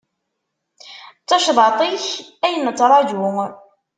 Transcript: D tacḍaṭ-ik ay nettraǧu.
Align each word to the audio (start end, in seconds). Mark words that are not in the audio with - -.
D 1.23 1.25
tacḍaṭ-ik 1.27 2.05
ay 2.45 2.53
nettraǧu. 2.57 3.23